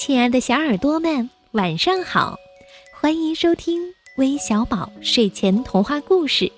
[0.00, 2.34] 亲爱的小耳朵们，晚上好！
[2.90, 3.82] 欢迎收听
[4.16, 6.50] 微小宝睡前童话故事，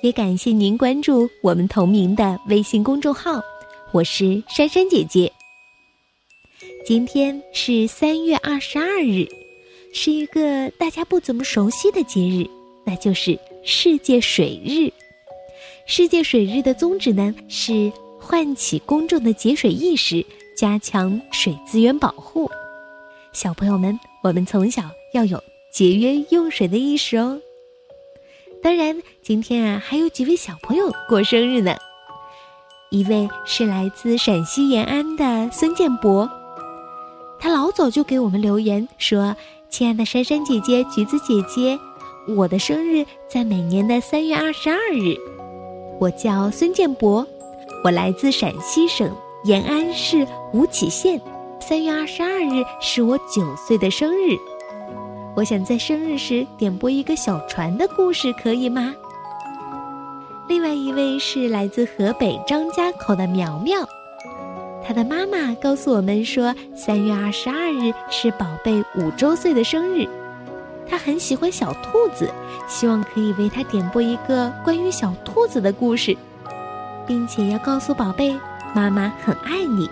[0.00, 3.42] 也感谢您关注我们同名的微信公众号。
[3.90, 5.30] 我是珊珊姐姐。
[6.86, 9.26] 今天是三月二十二日，
[9.92, 12.48] 是一个大家不怎么熟悉的节日，
[12.86, 14.88] 那就是世界水日。
[15.84, 20.24] 世界水日的宗旨呢，是唤起公众的节水意识，
[20.56, 22.48] 加强水资源保护。
[23.34, 27.40] 小朋友们，我们从小要有节约用水的意识哦。
[28.62, 31.74] 当然，今天啊，还有几位小朋友过生日呢。
[32.92, 36.30] 一位是来自陕西延安的孙建博，
[37.40, 39.34] 他老早就给我们留言说
[39.68, 41.76] ：“亲爱的珊珊姐姐、橘子姐姐，
[42.36, 45.16] 我的生日在每年的三月二十二日。
[46.00, 47.26] 我叫孙建博，
[47.82, 49.12] 我来自陕西省
[49.44, 51.20] 延安市吴起县。”
[51.66, 54.36] 三月二十二日是我九岁的生日，
[55.34, 58.94] 我想在生日时点播一个小船的故事，可以吗？
[60.46, 63.78] 另外一位是来自河北张家口的苗苗，
[64.86, 70.06] 他的妈妈告诉我们说，三月二十二日是宝贝五周岁的生日，
[70.86, 72.30] 他很喜欢小兔子，
[72.68, 76.14] 希望可以为他点播一个关于小兔子的故事，
[77.06, 78.36] 并且要告诉宝贝，
[78.74, 79.88] 妈妈很爱你。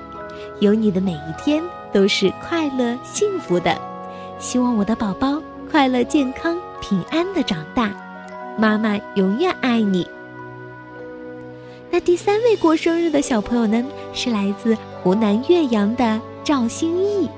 [0.62, 1.60] 有你的每一天
[1.92, 3.76] 都是快乐幸福的，
[4.38, 7.90] 希望我的宝宝快乐健康平安的长大，
[8.56, 10.06] 妈妈永远爱你。
[11.90, 17.28] 那第三位过生日的小朋友呢，是来自湖南岳阳的赵兴义。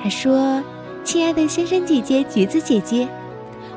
[0.00, 0.62] 他说
[1.02, 3.08] ：“亲爱的珊珊姐姐、橘子姐姐，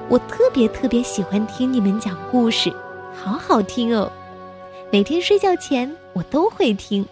[0.09, 2.71] 我特别特别喜欢听你们讲故事，
[3.15, 4.11] 好好听哦，
[4.91, 7.03] 每天睡觉前我都会听。”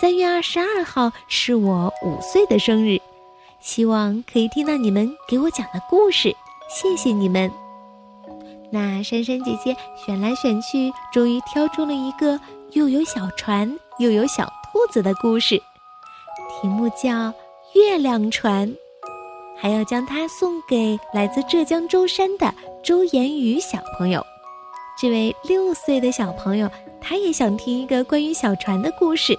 [0.00, 2.98] 三月二十二号是我五岁的生日，
[3.60, 6.34] 希望可以听到你们给我讲的故事，
[6.70, 7.52] 谢谢你们。
[8.72, 12.40] 那珊珊姐姐选来选去，终于挑出了一个
[12.72, 15.58] 又有小船又有小兔子的故事，
[16.48, 17.10] 题目叫
[17.74, 18.66] 《月亮船》，
[19.58, 24.24] 还要将它送给来自浙江舟山的周言宇小朋友。
[24.98, 26.70] 这位六岁的小朋友，
[27.02, 29.38] 他也想听一个关于小船的故事。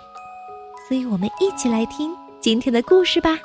[0.92, 3.40] 所以我们一起来听今天的故事吧。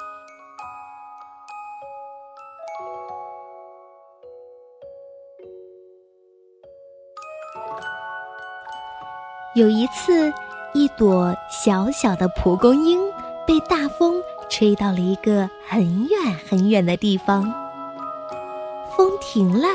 [9.55, 10.35] 有一次，
[10.75, 13.01] 一朵小小的蒲公英
[13.47, 16.21] 被大风吹到了一个很远
[16.51, 17.45] 很远的地方。
[18.97, 19.69] 风停了，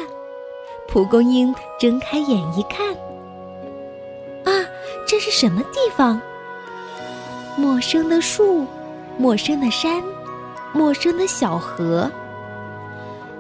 [0.90, 2.94] 蒲公英睁开眼一看，
[4.44, 4.68] 啊，
[5.08, 6.22] 这是什么地方？
[7.58, 8.66] 陌生的树，
[9.18, 10.02] 陌生的山，
[10.74, 12.10] 陌生的小河。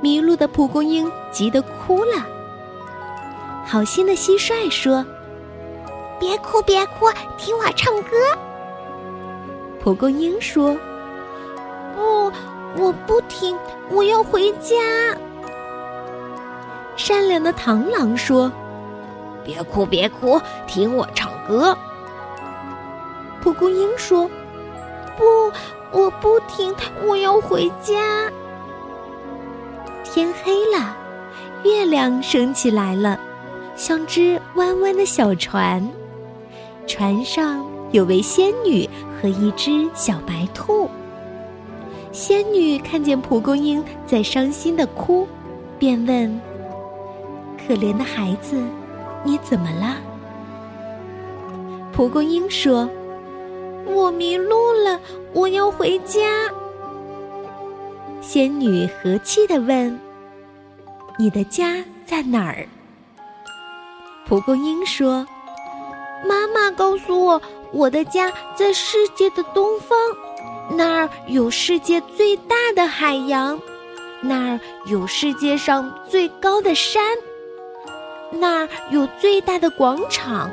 [0.01, 2.25] 迷路的蒲公英急得哭了。
[3.65, 5.05] 好心的蟋蟀说
[6.19, 7.05] ：“别哭，别哭，
[7.37, 8.11] 听我唱歌。”
[9.79, 10.75] 蒲公英说
[11.95, 12.31] ：“不，
[12.75, 13.57] 我不听，
[13.89, 15.15] 我要回家。”
[16.97, 18.51] 善良的螳螂说
[19.45, 21.77] ：“别哭，别哭，听我唱歌。”
[23.41, 24.29] 蒲公英说
[25.17, 25.51] ：“不，
[25.91, 26.73] 我不听，
[27.07, 28.31] 我要回家。”
[30.05, 30.95] 天黑了，
[31.63, 33.19] 月亮升起来了，
[33.75, 35.85] 像只弯弯的小船。
[36.85, 38.87] 船上有位仙女
[39.19, 40.87] 和一只小白兔。
[42.11, 45.27] 仙女看见蒲公英在伤心的哭，
[45.79, 46.39] 便问
[47.57, 48.61] ：“可怜的孩子，
[49.23, 49.97] 你怎么了？”
[51.91, 52.87] 蒲公英说。
[53.85, 54.99] 我迷路了，
[55.33, 56.49] 我要回家。
[58.21, 59.99] 仙女和气的问
[61.17, 62.65] ：“你的家在哪儿？”
[64.27, 65.25] 蒲公英说
[66.25, 69.97] ：“妈妈告诉我，我的家在世界的东方，
[70.69, 73.59] 那儿有世界最大的海洋，
[74.21, 77.03] 那儿有世界上最高的山，
[78.31, 80.49] 那儿有最大的广场。”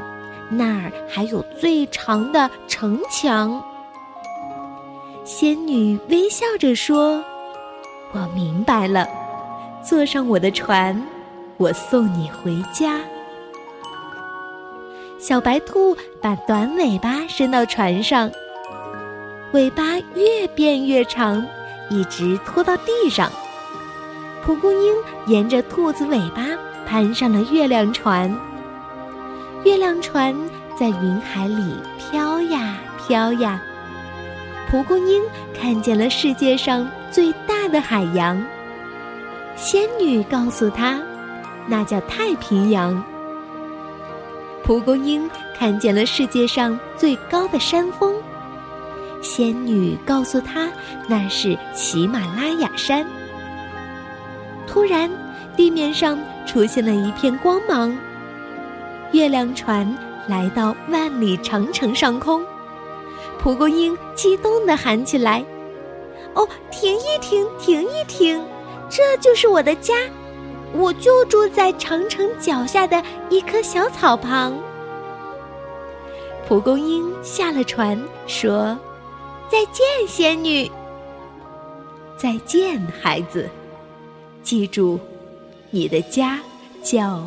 [0.50, 3.62] 那儿还有最长的城墙。
[5.24, 7.22] 仙女微笑着说
[8.12, 9.06] ：“我明白了，
[9.84, 11.00] 坐上我的船，
[11.58, 12.98] 我送你回家。”
[15.20, 18.30] 小白兔把短尾巴伸到船上，
[19.52, 21.44] 尾巴越变越长，
[21.90, 23.30] 一直拖到地上。
[24.44, 24.94] 蒲公英
[25.26, 26.46] 沿着兔子尾巴
[26.86, 28.34] 攀上了月亮船。
[29.64, 30.34] 月亮船
[30.78, 33.60] 在云海里飘呀飘呀，
[34.70, 35.22] 蒲公英
[35.52, 38.40] 看见了世界上最大的海洋。
[39.56, 41.00] 仙女告诉他，
[41.66, 43.02] 那叫太平洋。
[44.62, 45.28] 蒲公英
[45.58, 48.14] 看见了世界上最高的山峰。
[49.20, 50.68] 仙女告诉他，
[51.08, 53.04] 那是喜马拉雅山。
[54.68, 55.10] 突然，
[55.56, 56.16] 地面上
[56.46, 57.96] 出现了一片光芒。
[59.12, 59.96] 月亮船
[60.28, 62.44] 来到万里长城上空，
[63.38, 65.44] 蒲公英激动地喊起来
[66.34, 68.42] ：“哦，停一停，停一停，
[68.90, 69.94] 这就是我的家，
[70.74, 74.54] 我就住在长城脚下的一棵小草旁。”
[76.46, 78.78] 蒲公英下了船，说
[79.50, 80.70] ：“再见，仙女。
[82.16, 83.48] 再见，孩子。
[84.42, 84.98] 记住，
[85.70, 86.38] 你的家
[86.82, 87.22] 叫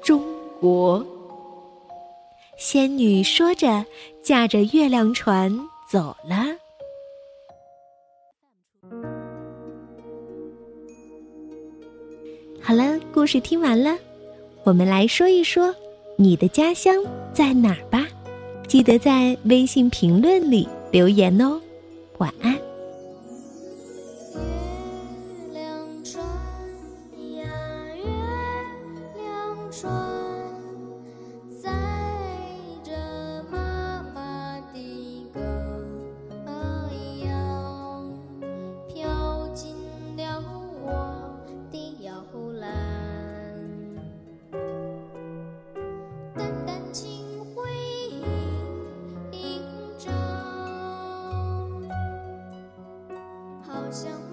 [0.00, 0.22] 中。”
[0.60, 1.06] 国
[2.56, 3.84] 仙女说着，
[4.22, 5.56] 驾着月亮船
[5.88, 6.44] 走了。
[12.60, 13.96] 好了，故事听完了，
[14.64, 15.72] 我们来说一说
[16.16, 16.96] 你的家乡
[17.32, 18.04] 在哪儿吧。
[18.66, 21.60] 记得在微信评论里留言哦。
[22.18, 22.57] 晚安。
[53.88, 54.27] 我想。